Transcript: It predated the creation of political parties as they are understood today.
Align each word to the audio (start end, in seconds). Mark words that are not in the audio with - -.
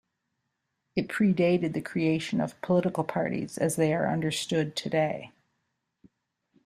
It 0.95 1.07
predated 1.09 1.73
the 1.73 1.81
creation 1.83 2.41
of 2.41 2.59
political 2.61 3.03
parties 3.03 3.59
as 3.59 3.75
they 3.75 3.93
are 3.93 4.09
understood 4.11 4.75
today. 4.75 5.31